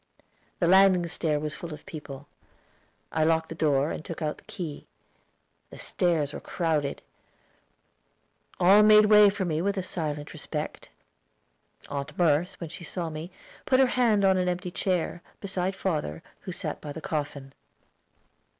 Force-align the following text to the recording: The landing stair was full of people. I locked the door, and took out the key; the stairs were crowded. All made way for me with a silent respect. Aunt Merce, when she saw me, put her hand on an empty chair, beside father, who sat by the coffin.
The 0.57 0.65
landing 0.65 1.05
stair 1.05 1.39
was 1.39 1.53
full 1.53 1.75
of 1.75 1.85
people. 1.85 2.27
I 3.11 3.23
locked 3.23 3.49
the 3.49 3.53
door, 3.53 3.91
and 3.91 4.03
took 4.03 4.19
out 4.19 4.39
the 4.39 4.43
key; 4.45 4.87
the 5.69 5.77
stairs 5.77 6.33
were 6.33 6.39
crowded. 6.39 7.03
All 8.59 8.81
made 8.81 9.05
way 9.05 9.29
for 9.29 9.45
me 9.45 9.61
with 9.61 9.77
a 9.77 9.83
silent 9.83 10.33
respect. 10.33 10.89
Aunt 11.87 12.17
Merce, 12.17 12.59
when 12.59 12.71
she 12.71 12.83
saw 12.83 13.11
me, 13.11 13.29
put 13.67 13.79
her 13.79 13.85
hand 13.93 14.25
on 14.25 14.37
an 14.37 14.49
empty 14.49 14.71
chair, 14.71 15.21
beside 15.39 15.75
father, 15.75 16.23
who 16.39 16.51
sat 16.51 16.81
by 16.81 16.91
the 16.91 17.01
coffin. 17.01 17.53